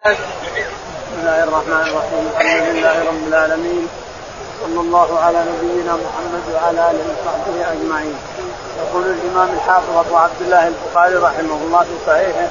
[0.00, 0.16] بسم
[1.20, 2.28] الله الرحمن الرحيم.
[2.40, 3.88] الحمد لله رب العالمين.
[4.60, 8.16] صلى الله على نبينا محمد وعلى آله وصحبه أجمعين.
[8.80, 12.48] يقول الإمام الحافظ أبو عبد الله البخاري رحمه الله في صحيحه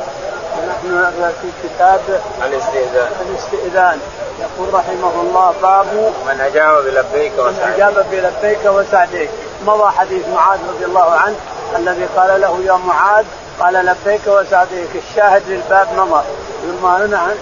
[0.57, 3.11] ونحن في كتاب الاستئذان.
[3.29, 3.99] الاستئذان.
[4.39, 7.75] يقول رحمه الله باب من أجاب بلبيك من وسعديك.
[7.75, 9.29] أجاب بلبيك وسعديك.
[9.65, 11.35] مضى حديث معاذ رضي الله عنه
[11.75, 13.25] الذي قال له يا معاذ.
[13.59, 14.89] قال لبيك وسعديك.
[14.95, 16.23] الشاهد للباب مضى.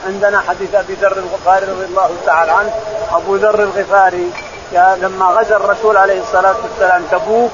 [0.08, 2.72] عندنا حديث أبي ذر الغفاري رضي الله تعالى عنه
[3.12, 4.32] أبو ذر الغفاري
[4.74, 7.52] جاء لما غزا الرسول عليه الصلاة والسلام تبوك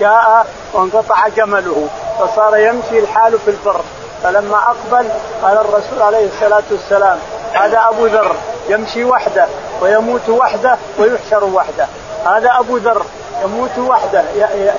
[0.00, 1.88] جاء وانقطع جمله
[2.18, 3.80] فصار يمشي الحال في البر
[4.22, 5.08] فلما أقبل
[5.42, 7.18] قال الرسول عليه الصلاة والسلام
[7.54, 8.36] هذا أبو ذر
[8.68, 9.46] يمشي وحده
[9.80, 11.86] ويموت وحده ويحشر وحده.
[12.26, 13.02] هذا أبو ذر
[13.44, 14.24] يموت وحده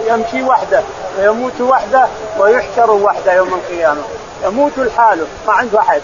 [0.07, 0.84] يمشي وحده
[1.20, 2.07] ويموت وحده
[2.39, 4.01] ويحشر وحده يوم القيامة.
[4.43, 6.01] يموت لحاله ما عنده أحد.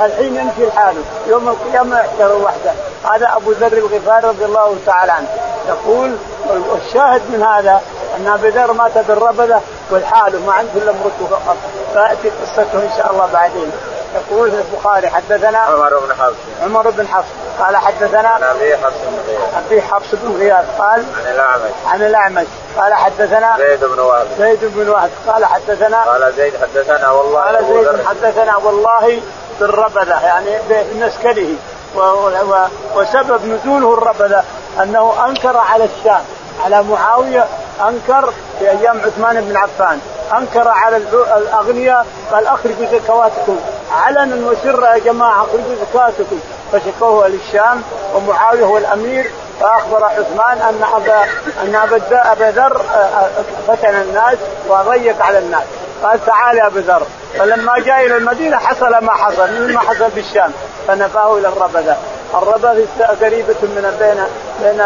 [0.00, 1.02] الحين يمشي لحاله.
[1.26, 2.72] يوم القيامة يحشر وحده.
[3.04, 5.28] هذا أبو ذر الغفاري رضي الله تعالى عنه.
[5.68, 6.16] يقول
[6.48, 7.80] والشاهد من هذا
[8.16, 11.56] أن ابي ذر مات بالربذة والحاله ما عنده إلا امرته فقط.
[11.94, 13.72] فأتي قصته إن شاء الله بعدين.
[14.14, 16.34] يقول البخاري حدثنا عمر بن حفص.
[16.62, 17.28] عمر بن حفص.
[17.60, 19.64] قال حدثنا عن أبي حفص بن غياث.
[19.66, 20.64] أبي حفص بن غياث.
[20.78, 21.70] قال عن الأعمش.
[21.86, 22.46] عن الاعمج
[22.78, 24.26] قال حدثنا زيد بن وهب.
[24.38, 25.10] زيد بن وهب.
[25.28, 29.20] قال حدثنا قال زيد حدثنا والله قال زيد حدثنا والله
[29.60, 30.58] بالربذة يعني
[31.96, 34.44] و- وسبب نزوله الربذة
[34.82, 36.20] أنه أنكر على الشام
[36.64, 37.44] على معاوية
[37.88, 40.00] أنكر في أيام عثمان بن عفان
[40.38, 40.96] أنكر على
[41.36, 43.60] الأغنياء قال أخرجوا زكواتكم.
[43.92, 46.40] علنا وسرا يا جماعة اخرجوا زكواتكم
[46.72, 47.82] فشكوه للشام
[48.14, 49.30] ومعاوية هو الأمير.
[49.60, 51.22] فأخبر عثمان أن أبا
[51.62, 53.28] أن أبا أبا ذر آه،
[53.68, 55.64] فتن الناس وضيق على الناس.
[56.02, 57.02] قال تعال يا ابو ذر.
[57.38, 60.52] فلما جاء إلى المدينة حصل ما حصل مثل ما حصل بالشام
[60.88, 61.96] فنفاه إلى الربذة.
[62.34, 62.86] الربذة
[63.20, 64.24] قريبة من بين
[64.62, 64.80] بين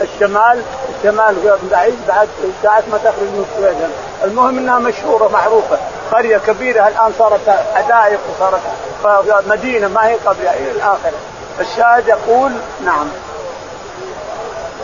[0.00, 0.62] الشمال
[0.98, 1.36] الشمال
[1.70, 2.28] بعيد بعد
[2.62, 3.76] ساعة ما تخرج من السويد
[4.24, 5.78] المهم إنها مشهورة معروفة.
[6.12, 7.40] قرية كبيرة الآن صارت
[7.74, 8.60] حدائق وصارت
[9.46, 11.12] مدينة ما هي قريه إلى الاخره
[11.60, 12.52] الشاهد يقول
[12.84, 13.08] نعم.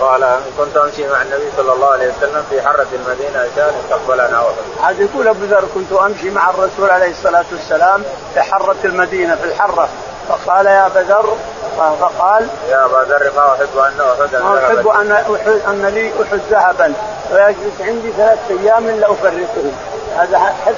[0.01, 4.95] قال كنت أمشي مع النبي صلى الله عليه وسلم في حرة المدينة عشان استقبلنا احد
[4.95, 8.03] هذا يقول أبو ذر كنت أمشي مع الرسول عليه الصلاة والسلام
[8.35, 9.89] في حرة المدينة في الحرة.
[10.29, 11.37] فقال يا أبا ذر
[12.01, 16.41] فقال يا أبا ذر ما أحب أن احدا ما أحب أن احد أن لي أحد
[16.51, 16.93] ذهبا
[17.33, 19.73] ويجلس عندي ثلاث أيام لافرقه
[20.17, 20.75] هذا حث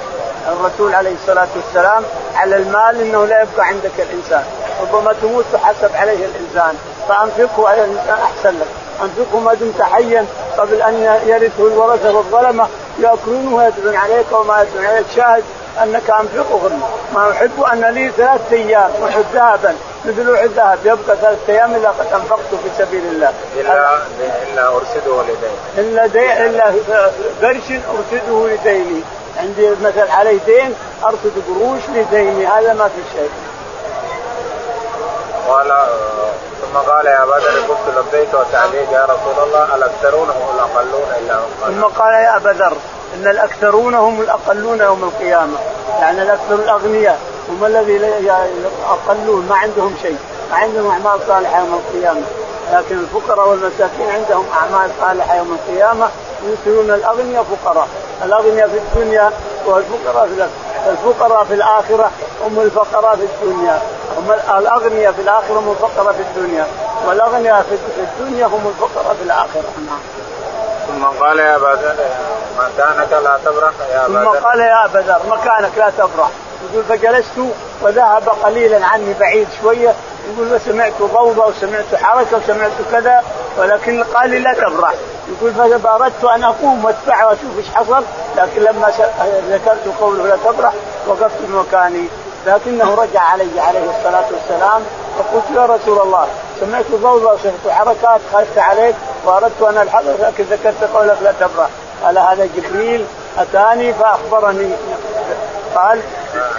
[0.49, 2.03] الرسول عليه الصلاة والسلام
[2.35, 4.45] على المال إنه لا يبقى عندك الإنسان.
[4.83, 6.75] ربما تموت تحسب عليه الإنسان.
[7.09, 8.67] فأنفقه على الإنسان أحسن لك.
[9.03, 10.27] أنفقه ما دمت حيا
[10.59, 12.67] قبل أن يرثه الورثة والظلمة
[12.99, 15.07] يأكلونه ويدعون عليك وما يدعون عليك.
[15.17, 15.45] شاهد
[15.83, 16.71] أنك انفقه
[17.15, 19.77] ما أحب أن لي ثلاث أيام احد ذهبا.
[20.05, 23.33] مثل احد ذهب يبقى ثلاث أيام الا قد انفقته في سبيل الله.
[23.57, 23.99] الا
[24.53, 26.65] إلا أرشده لديه الا دي إلا
[27.43, 29.03] قرش أرشده لديني.
[29.37, 30.75] عندي مثل علي دين
[31.05, 32.47] أرشد قروش لديني.
[32.47, 33.31] هذا ما في شيء.
[35.49, 35.73] قال
[36.63, 41.35] ثم قال يا أبا ذر قلت لبيك وسعديك يا رسول الله الأكثرون هم الأقلون إلا
[41.35, 42.77] قال ثم قال يا أبا ذر
[43.15, 45.59] إن الأكثرون هم الأقلون يوم القيامة.
[46.01, 47.19] يعني الأكثر الأغنياء
[47.49, 48.31] هم الذي
[48.89, 50.19] اقلون ما عندهم شيء
[50.51, 52.23] ما عندهم أعمال صالحة يوم القيامة.
[52.73, 56.09] لكن الفقراء والمساكين عندهم أعمال صالحة يوم القيامة
[56.43, 57.89] يصيرون الأغنياء فقراء.
[58.25, 59.31] الأغنياء في الدنيا
[59.67, 60.51] والفقراء في الآخرة.
[60.91, 62.11] الفقراء في الآخرة
[62.45, 63.83] هم الفقراء في الدنيا.
[64.08, 64.08] هم
[64.59, 66.67] الأغنياء في الآخرة هم الفقراء في الدنيا
[67.07, 69.65] والأغنياء في الدنيا هم الفقراء في الآخرة.
[69.87, 69.99] نعم.
[70.89, 71.97] ثم قال يا ابا ذر
[72.59, 76.29] مكانك لا تبرح يا ابا ثم قال يا ابا ذر مكانك لا تبرح.
[76.73, 77.39] يقول فجلست
[77.83, 79.95] وذهب قليلا عني بعيد شوية.
[80.29, 83.23] يقول وسمعت ضوضاء وسمعت حركة وسمعت كذا
[83.59, 84.95] ولكن قال لي لا تبرح.
[85.29, 88.05] يقول فأردت أن أقوم واتبعه وأشوف إيش حصل
[88.37, 88.93] لكن لما
[89.51, 90.73] ذكرت قوله لا تبرح
[91.07, 92.09] وقفت مكاني.
[92.49, 94.83] لكنه رجع علي عليه الصلاة والسلام
[95.19, 96.27] فقلت يا رسول الله
[96.61, 101.69] سمعت ضوضاء وسمعت حركات خفت عليك وأردت أن الحظر لكن ذكرت قولك لا تبرح
[102.05, 103.07] قال هذا جبريل
[103.39, 104.71] أتاني فأخبرني.
[105.75, 106.01] قال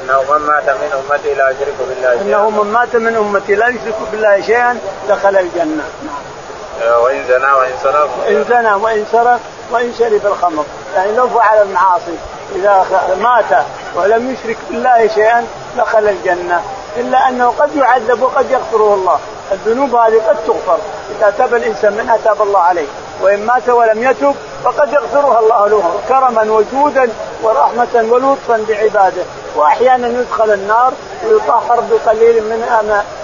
[0.04, 2.22] إنه من مات من أمتي لا يشرك بالله شيئا.
[2.22, 5.84] إنه من مات من أمتي لا يشرك بالله شيئا دخل الجنة.
[7.04, 8.10] وإن زنا وإن سرق.
[8.28, 9.40] إن زنى وإن سرق
[9.72, 10.66] وإن شرب الخمر.
[10.96, 12.18] يعني لو فعل المعاصي
[12.56, 12.86] إذا
[13.22, 13.64] مات
[13.96, 15.48] ولم يشرك بالله شيئا
[15.78, 16.62] دخل الجنة
[16.98, 19.20] إلا أنه قد يعذب وقد يغفره الله.
[19.52, 20.78] الذنوب هذه قد تغفر.
[21.18, 22.88] إذا تاب الإنسان منها تاب الله عليه.
[23.22, 27.10] وإن مات ولم يتب فقد يغفرها الله له كرما وجودا
[27.44, 29.24] ورحمة ولطفا بعباده.
[29.56, 30.94] واحيانا يدخل النار
[31.26, 32.60] ويطهر بقليل من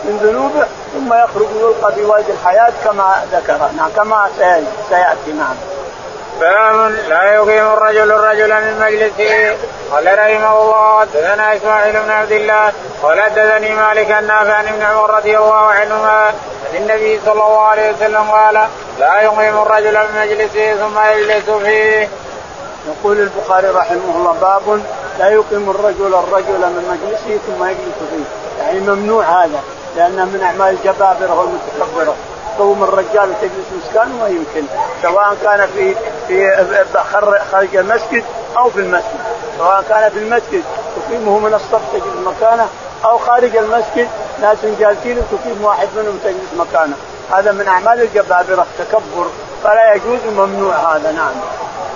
[0.04, 3.70] من ذنوبه ثم يخرج ويلقى في وادي الحياة كما ذكر.
[3.78, 4.30] نعم كما
[4.90, 5.56] سيأتي نعم.
[6.42, 9.58] باب لا يقيم الرجل الرجل من مجلسه.
[9.92, 12.72] قال رحمه الله حدثنا إسماعيل بن عبد الله
[13.04, 16.26] قال حدثني مالك النافع عن ابن عمر رضي الله عنهما
[16.70, 18.68] عن النبي صلى الله عليه وسلم قال
[19.00, 22.10] لا يقيم الرجل من مجلسه ثم يجلس فيه.
[22.88, 24.82] يقول البخاري رحمه الله باب
[25.20, 28.64] لا يقيم الرجل الرجل من مجلسه ثم يجلس فيه.
[28.64, 29.64] يعني ممنوع هذا
[29.96, 32.16] لأنه من أعمال الجبابرة والمتكبرة.
[32.58, 34.68] تقوم الرجال وتجلس مسكان ما يمكن
[35.02, 35.96] سواء كان في
[36.28, 36.66] في
[37.52, 38.24] خارج المسجد
[38.58, 39.20] أو في المسجد.
[39.58, 40.64] سواء كان في المسجد
[40.96, 42.68] تقيمه من الصف تجلس مكانه
[43.06, 44.08] أو خارج المسجد
[44.42, 46.96] ناس جالسين وتقيم واحد منهم تجلس مكانه.
[47.32, 49.28] هذا من أعمال الجبابرة التكبر.
[49.64, 51.32] فلا يجوز ممنوع هذا نعم.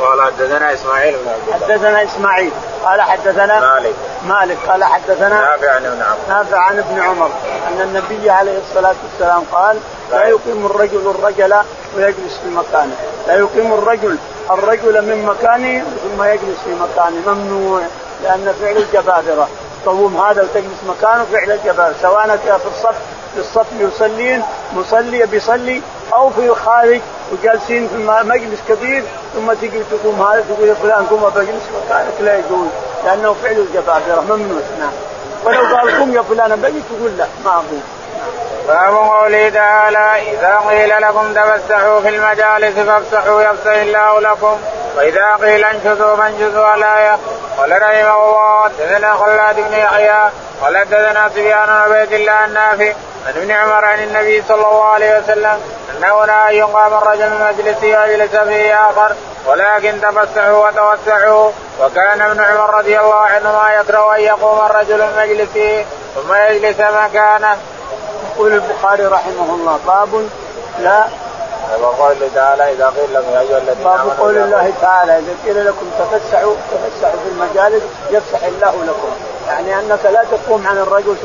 [0.02, 2.52] قال حدثنا إسماعيل بن عبد حدثنا إسماعيل.
[2.86, 3.96] قال حدثنا مالك.
[4.28, 4.58] مالك.
[4.70, 6.18] قال حدثنا نافع عن ابن عمر.
[6.30, 7.30] نافع عن ابن عمر.
[7.68, 9.80] أن النبي عليه الصلاة والسلام قال
[10.12, 11.56] لا يقيم الرجل الرجل
[11.98, 12.96] ويجلس في مكانه.
[13.28, 14.18] لا يقيم الرجل
[14.52, 17.34] الرجل من مكانه ثم يجلس في مكانه.
[17.34, 17.82] ممنوع
[18.24, 19.48] لأن فعل الجبابرة.
[19.86, 21.96] تقوم هذا وتجلس مكانه فعل الجبابرة.
[22.02, 22.96] سواء في الصف
[23.34, 24.44] في الصف يصلين
[24.76, 25.82] مصلي بيصلي
[26.14, 27.02] أو في الخارج
[27.32, 29.04] وجالسين في مجلس كبير
[29.36, 32.14] ثم تجي تقوم هذا تقول يا فلان قوم بجلس مكانك.
[32.22, 32.68] لا يجوز
[33.06, 34.22] لأنه فعل الجبابرة.
[34.30, 34.62] ممنوع.
[34.80, 34.92] نعم.
[35.46, 37.84] ولو قال قم يا فلان بجي تقول لا ما اقوم
[38.70, 44.60] باب قوله تعالى إذا قيل لكم تفسحوا في المجالس فافسحوا يفسح الله لكم
[44.98, 47.18] وإذا قيل انشزوا فانشزوا الايه
[47.58, 50.30] قال رحمه الله حدثنا خلاد بن يحيى
[50.62, 52.94] قال حدثنا سفيان عبيد الله النافع
[53.28, 55.62] عن ابن عمر عن النبي صلى الله عليه وسلم
[55.98, 61.52] أنه ان يقام الرجل من مجلسه ويجلس فيه آخر ولكن تفسحوا وتوسعوا
[61.82, 65.86] وكان ابن عمر رضي الله عنهما يكره أن يقوم الرجل من مجلسه
[66.16, 67.58] ثم يجلس مكانه.
[68.40, 70.30] يقول البخاري رحمه الله باب
[70.84, 71.06] لا
[71.82, 75.66] وقول الله تعالى إذا قيل لكم يا أيها الذين باب قول الله تعالى إذا قيل
[75.66, 79.12] لكم تفسحوا تفسحوا في المجالس يفسح الله لكم.
[79.48, 81.16] يعني أنك لا تقوم عن الرجل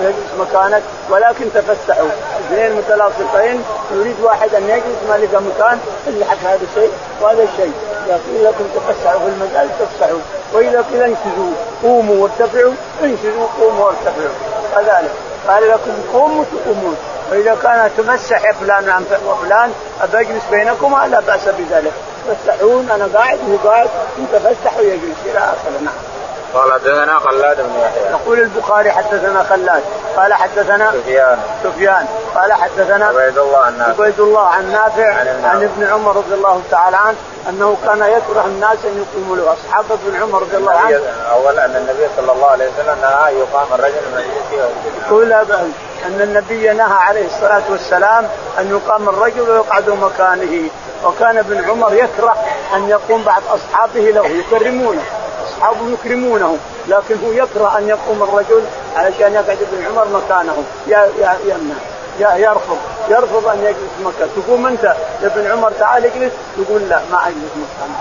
[0.00, 2.08] ويجلس مكانك ولكن تفسحوا.
[2.40, 7.72] اثنين متلاصقين يريد واحد أن يجلس ما لقى مكان يلحق هذا الشيء وهذا الشيء.
[8.06, 10.20] إذا قيل لكم تفسحوا في المجالس تفسحوا.
[10.52, 12.72] وإذا قيل انشزوا قوموا وارتفعوا
[13.02, 14.34] انشزوا قوموا وارتفعوا.
[14.76, 15.10] كذلك.
[15.50, 16.96] قال لكم قوموا تقومون.
[17.30, 21.92] وإذا كان تمسح يا فلان وفلان ابجلس بينكما لا بأس بذلك.
[22.28, 23.88] تفسحون أنا قاعد وهو قاعد
[24.18, 26.09] أنت فسح ويجلس إلى اخره نعم.
[26.54, 28.10] قال حدثنا خلاد بن يحيى.
[28.10, 29.82] يقول البخاري حدثنا خلاد
[30.16, 31.38] قال حدثنا سفيان.
[31.64, 34.02] سفيان قال حدثنا عبيد الله عن نافع.
[34.02, 35.14] عبيد الله عن نافع
[35.44, 36.16] عن ابن عمر.
[36.16, 37.16] رضي الله تعالى عنه
[37.48, 39.52] أنه كان يكره الناس أن يقيموا له.
[39.52, 41.00] أصحاب ابن عمر رضي الله عنه.
[41.32, 44.68] اولا أن النبي صلى الله عليه وسلم نهى أن يقام الرجل من مجلسه
[45.06, 45.32] يقول
[46.06, 50.70] أن النبي نهى عليه الصلاة والسلام أن يقام الرجل ويقعد مكانه.
[51.04, 52.36] وكان ابن عمر يكره
[52.74, 55.02] أن يقوم بعض أصحابه له يكرمونه.
[55.60, 56.58] اصحابه يكرمونه
[56.88, 58.64] لكن هو يكره أن يقوم الرجل
[58.96, 60.64] علشان يقعد ابن عمر مكانه.
[61.44, 61.74] يمنع
[62.36, 62.78] يرفض
[63.08, 64.84] يرفض أن يجلس مكان تقوم أنت
[65.22, 68.00] يا ابن عمر تعال اجلس تقول لا ما اجلس مكانك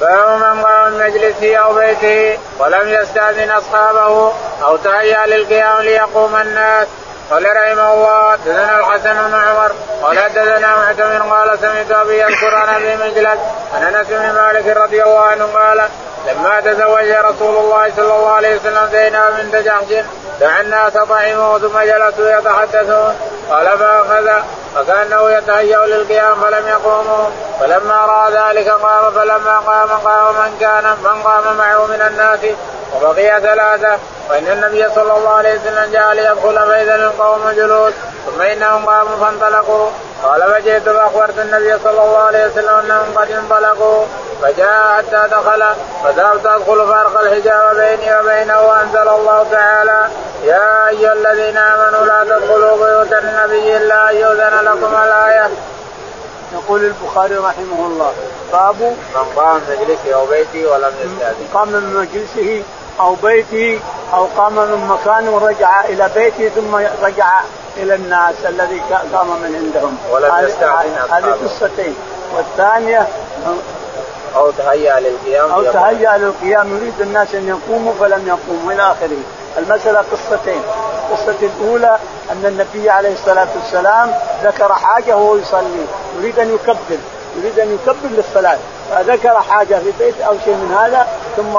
[0.00, 4.32] باب من قام من مجلسه أو بيته ولم يستأذن أصحابه
[4.62, 6.86] أو تهيأ للقيام ليقوم الناس.
[7.30, 9.72] قال رحمه الله حدثنا الحسن بن عمر
[10.02, 13.38] قال حدثنا معتمر قال سمعت أبي يذكر عن أبي مجلس
[13.74, 15.82] عن أنس بن مالك رضي الله عنه قال
[16.28, 20.04] لما تزوج رسول الله صلى الله عليه وسلم زينب بنت جحش
[20.40, 23.14] دعا الناس طعموا ثم جلسوا يتحدثون
[23.50, 24.30] قال فأخذ
[24.74, 31.22] فكأنه يتهيأ للقيام فلم يقوموا فلما رأى ذلك قام فلما قام قام من كان من
[31.22, 32.38] قام معه من الناس
[32.94, 33.98] وبقي ثلاثة
[34.30, 37.92] وان النبي صلى الله عليه وسلم جاء ليدخل فاذا القوم جلوس
[38.26, 39.90] ثم إنهم قاموا فانطلقوا
[40.22, 44.04] قال فجئت فأخبرت النبي صلى الله عليه وسلم أنهم قد انطلقوا
[44.42, 45.64] فجاء حتى دخل
[46.04, 50.08] فذهبت أدخل فارق الحجاب بيني وبينه وأنزل الله تعالى
[50.44, 55.50] يا أيها الذين آمنوا لا تدخلوا بيوت النبي إلا أن يؤذن لكم الآية.
[56.52, 58.12] يقول البخاري رحمه الله
[58.52, 61.48] باب من قام من مجلسه أو بيته ولم يستأذن.
[61.54, 62.62] قام من مجلسه
[63.00, 63.80] أو بيته
[64.14, 67.40] أو قام من مكانه ورجع إلى بيته ثم رجع
[67.76, 68.80] إلى الناس الذي
[69.12, 69.98] قام من عندهم.
[70.10, 71.94] ولم يستاذن هذه قصتين.
[72.36, 73.08] والثانية
[74.36, 76.76] أو تهيأ للقيام أو تهيأ للقيام.
[76.76, 78.72] يريد الناس أن يقوموا فلم يقوموا.
[78.72, 79.22] إلى آخره.
[79.58, 80.62] المسألة قصتين.
[81.10, 81.96] القصة الأولى
[82.30, 84.14] أن النبي عليه الصلاة والسلام
[84.44, 85.86] ذكر حاجة وهو يصلي.
[86.18, 86.98] يريد أن يكبر.
[87.38, 88.58] يريد أن يكبر للصلاة.
[88.90, 91.06] فذكر حاجة في بيت أو شيء من هذا
[91.36, 91.58] ثم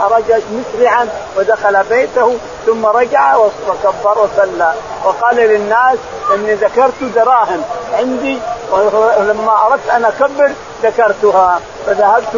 [0.00, 4.72] خرج مسرعا ودخل بيته ثم رجع وكبر وصلى.
[5.04, 5.98] وقال للناس
[6.34, 8.38] إني ذكرت دراهم عندي
[8.72, 10.50] ولما أردت أن أكبر
[10.82, 11.60] ذكرتها.
[11.86, 12.34] فذهبت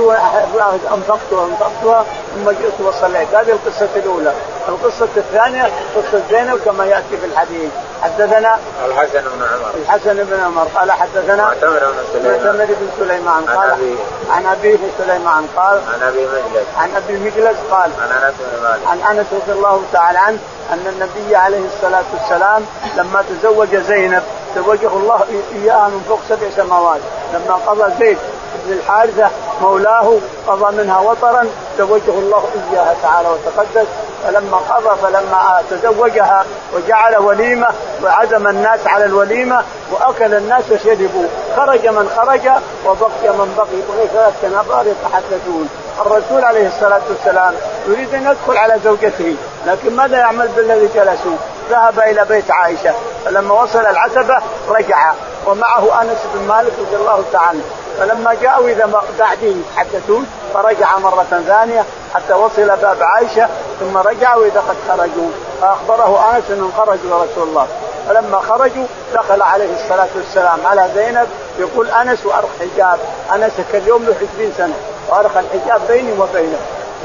[0.92, 2.04] انفقتها أنفقتها
[2.34, 3.34] ثم جئت وصليت.
[3.34, 4.32] هذه القصة الأولى.
[4.68, 5.64] القصة الثانية
[5.96, 7.70] قصة زينب كما يأتي في الحديث.
[8.02, 9.70] حدثنا الحسن بن عمر.
[9.74, 10.66] الحسن بن عمر.
[10.74, 12.44] قال حدثنا معتمر بن سليمان.
[12.44, 13.44] معتمر بن سليمان.
[13.44, 13.96] قال
[14.30, 15.46] عن ابيه سليمان.
[15.56, 16.66] قال عن أبي مجلس.
[16.78, 18.86] عن أبي مجلس قال عن أنس بن مالك.
[18.86, 20.38] عن أنس رضي الله تعالى عنه
[20.72, 24.22] أن النبي عليه الصلاة والسلام لما تزوج زينب
[24.56, 27.00] زوجه الله اياها من فوق سبع سماوات.
[27.34, 28.18] لما قضى زيد
[28.66, 29.30] بن الحارثة
[29.62, 31.46] مولاه قضى منها وطرا
[31.78, 33.86] زوجه الله اياها تعالى وتقدس.
[34.24, 37.68] فلما قضى فلما تزوجها وجعل وليمة
[38.02, 41.26] وعزم الناس على الوليمة وأكل الناس وشربوا
[41.56, 42.50] خرج من خرج
[42.86, 43.96] وبقي من بقي.
[43.96, 45.68] بقي ثلاث نفر يتحدثون.
[46.00, 47.54] الرسول عليه الصلاة والسلام
[47.88, 51.36] يريد أن يدخل على زوجته لكن ماذا يعمل بالذي جلسوا؟
[51.70, 52.94] ذهب إلى بيت عائشة.
[53.24, 54.36] فلما وصل العتبة
[54.68, 55.12] رجع.
[55.46, 57.60] ومعه أنس بن مالك رضي الله تعالى
[57.98, 63.48] فلما جاءوا إذا قاعدين يتحدثون فرجع مرة ثانية حتى وصل باب عائشة.
[63.80, 65.30] ثم رجع واذا قد خرجوا.
[65.60, 67.66] فأخبره آنس إنهم خرجوا رسول الله.
[68.08, 71.28] فلما خرجوا دخل عليه الصلاة والسلام على زينب
[71.58, 72.98] يقول أنس وأرخ حجاب.
[73.34, 74.74] أنس اليوم له 20 سنة
[75.08, 76.58] وارخى الحجاب بيني وبينه.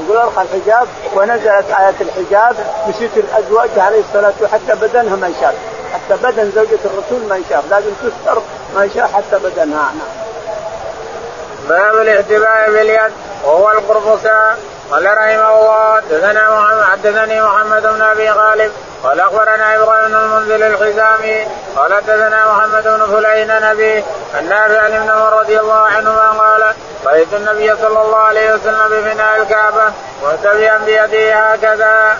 [0.04, 2.56] يقول ارخى الحجاب ونزلت آية الحجاب
[2.88, 5.54] بستر أزواج عليه الصلاة والسلام حتى بدنها ما يشاف
[5.94, 8.42] حتى بدن زوجة الرسول ما يشاف لازم تستر
[8.74, 9.92] ما يشاف حتى بدنها.
[9.92, 10.08] نعم.
[11.68, 13.12] باب الاحتباء باليد
[13.44, 14.58] وهو القرفصاء
[14.90, 18.72] قال رحمه الله حدثنا محمد حدثني محمد بن أبي غالب
[19.04, 24.04] قال أخبرنا إبراهيم بن المنزل الخزامي قال حدثنا محمد بن فلين نبي
[24.34, 26.74] عن ابن عمر رضي الله عنهما قال
[27.06, 29.92] رأيت النبي صلى الله عليه وسلم بفناء الكعبة
[30.22, 32.18] مهتبيا بيده هكذا.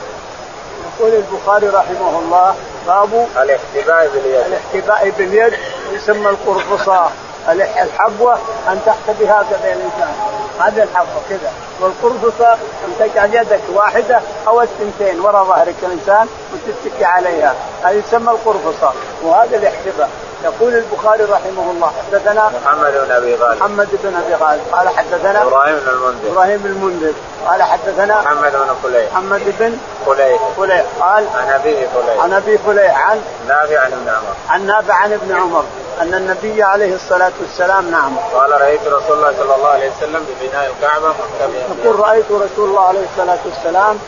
[0.99, 2.55] يقول البخاري رحمه الله
[2.87, 5.55] باب الاحتباء باليد الاحتباء باليد
[5.93, 7.13] يسمى القرفصاء
[7.53, 8.39] الحبوة
[8.69, 10.15] أن تحتبي هكذا الإنسان.
[10.61, 11.53] هذا الحبوة كذا.
[11.81, 17.55] والقرفصه أن تجعل يدك واحدة أو الثنتين وراء ظهرك الإنسان وتتكي عليها.
[17.83, 18.93] هذه يسمى القرفصه
[19.23, 20.11] وهذا الاحتباء
[20.45, 21.93] يقول البخاري رحمه الله.
[22.07, 23.61] حدثنا محمد بن أبي غالب.
[23.61, 24.63] محمد بن أبي غالب.
[24.73, 26.33] قال حدثنا إبراهيم بن المنذر.
[26.33, 27.13] إبراهيم بن المنذر.
[27.47, 32.59] قال حدثنا محمد بن فليح محمد بن فليح فليح قال عن ابي فليح عن ابي
[32.59, 34.35] فليح عن نافع عن ابن عمر.
[34.49, 35.65] عن نافع عن ابن عمر.
[36.01, 38.17] أن النبي عليه الصلاة والسلام نعم.
[38.35, 41.85] قال رأيت رسول الله صلى الله عليه وسلم ببناء الكعبة متكئا.
[41.85, 43.99] يقول رأيت رسول الله عليه الصلاة والسلام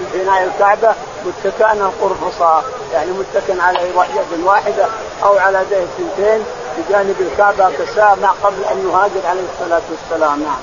[0.00, 0.94] ببناء الكعبة
[1.26, 4.86] متكئا القرفصاء يعني متكئا على يد واحدة
[5.24, 6.44] أو على يديه اثنتين
[6.78, 10.42] بجانب الكعبة كساء ما قبل أن يهاجر عليه الصلاة والسلام.
[10.42, 10.60] نعم.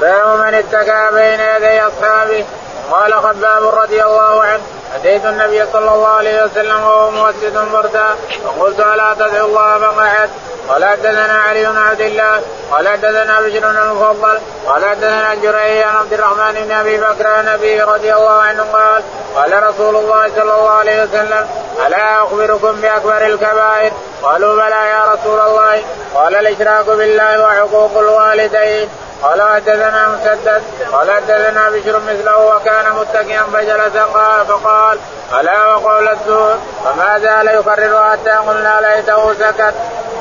[0.00, 2.44] باب من اتكى بين يدي أصحابه.
[2.90, 4.62] قال خباب رضي الله عنه
[4.94, 8.06] اتيت النبي صلى الله عليه وسلم وهو موسد بردا.
[8.44, 10.30] فقلت ألا تدعو الله فقعد
[10.68, 12.42] قال حدثنا علي بن عبد الله.
[12.70, 14.38] قال حدثنا بشر بن المفضل.
[14.66, 19.02] قال حدثنا جريج عن عبد الرحمن بن أبي بكر عن ابي رضي الله عنه قال
[19.36, 21.46] قال رسول الله صلى الله عليه وسلم
[21.86, 25.82] ألا أخبركم بأكبر الكبائر؟ قالوا بلى يا رسول الله.
[26.14, 28.88] قال الإشراك بالله وحقوق الوالدين.
[29.22, 34.98] قال حدثنا مسدد قال حدثنا بشر مثله وكان متكئا فجلس قال فقال
[35.40, 36.54] ألا وقول الزور
[36.84, 39.74] فما زال يكرر حتى قلنا ليته سكت.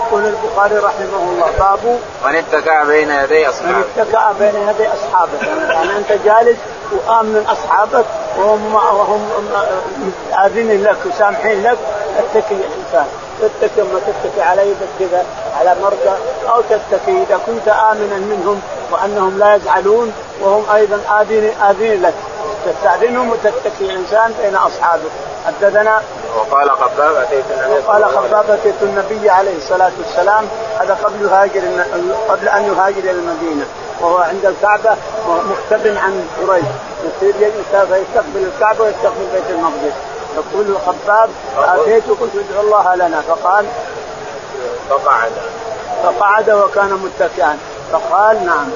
[0.08, 3.72] يقول البخاري رحمه الله باب من اتكى بين يدي أصحابه.
[3.72, 5.48] من اتكى بين يدي أصحابه.
[5.74, 6.58] يعني أنت جالس
[6.92, 8.06] وآمن أصحابك
[8.38, 9.50] وهم وهم
[10.34, 11.78] عارفين لك وسامحين لك
[12.18, 13.08] اتكي الانسان
[13.42, 15.26] تتكي اما تتكي على يدك كذا
[15.60, 16.16] على مرقى
[16.50, 18.62] أو تتكي إذا كنت آمنا منهم.
[18.94, 22.14] وأنهم لا يزعلون وهم أيضا اذين آذين لك.
[22.66, 25.10] تستأذنهم وتتكي الإنسان بين أصحابه.
[25.48, 26.02] حدثنا
[26.38, 30.46] وقال خباب أتيت النبي وقال خباب أتيت النبي عليه الصلاة والسلام.
[30.80, 31.62] هذا قبل يهاجر
[32.30, 33.66] قبل أن يهاجر إلى المدينة.
[34.02, 34.98] وهو عند الكعبة
[35.28, 36.66] مختب عن قريش.
[37.06, 37.52] يصير
[37.92, 39.94] يستقبل الكعبة ويستقبل بيت المقدس.
[40.36, 43.22] يقول خباب آتيت قلت ادعو الله لنا.
[43.22, 43.66] فقال
[44.90, 45.32] فقعد.
[46.04, 47.58] فقعد وكان متكئا.
[47.94, 48.70] فقال نعم.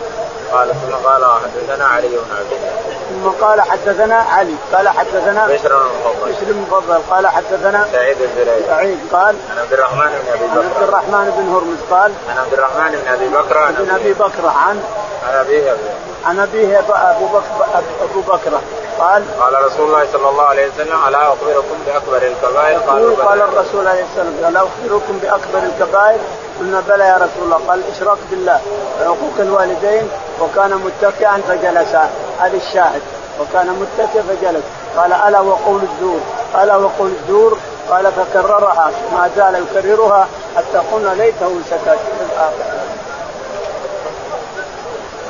[0.51, 2.71] قال ثم قال حدثنا علي بن عبد الله
[3.09, 4.55] ثم قال حدثنا علي.
[4.73, 8.99] قال حدثنا بشر المفضل بشر المفضل قال حدثنا سعيد بن سعيد.
[9.11, 11.77] قال عن عبد الرحمن بن أبي بكر عن عبد الرحمن بن هرمز.
[11.91, 13.57] قال عن عبد الرحمن بن أبي بكر.
[13.57, 14.47] عن أبي بكر.
[14.47, 14.81] عن
[15.27, 15.77] عن أبيه
[16.25, 18.51] عن أبيه أبو بكر أبو بكر.
[18.99, 23.87] قال قال رسول الله صلى الله عليه وسلم ألا أخبركم بأكبر الكبائر؟ قالوا قال الرسول
[23.87, 26.19] عليه الصلاة والسلام ألا أخبركم بأكبر الكبائر؟
[26.59, 27.59] قلنا بلى يا رسول الله.
[27.67, 28.59] قال إشراك بالله.
[28.99, 30.09] وعقوق الوالدين
[30.41, 31.95] وكان متكئا فجلس.
[32.39, 33.01] هذا الشاهد.
[33.39, 34.63] وكان متكئ فجلس.
[34.97, 36.19] قال ألا وقول الزور؟
[36.63, 37.57] ألا وقول الزور؟
[37.89, 38.91] قال فكررها.
[39.13, 41.99] ما زال يكررها حتى قلنا ليته سكت.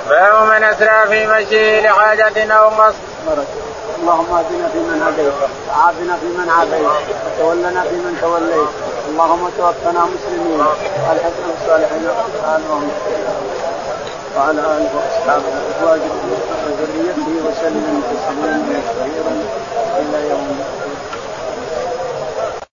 [0.10, 2.96] باب من أسرى في مشيه لحاجة أو قصد.
[4.00, 5.34] اللهم اهدنا فيمن هديت.
[5.69, 6.88] وعافنا فيمن عافيت.
[7.39, 8.87] وتولنا فيمن توليت.
[9.17, 10.62] اللهم توفنا مسلمين
[11.12, 12.03] الحسن الصالحين
[12.55, 12.89] اللهم
[14.36, 16.12] وعلى آله وأصحابه وأزواجه
[16.65, 19.33] وذريته وسلم تسليما كثيرا
[20.00, 20.87] إلى يوم الدين.